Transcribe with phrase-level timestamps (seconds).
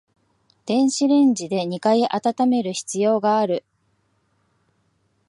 [0.65, 3.63] 電子レンジで二回温める必要がある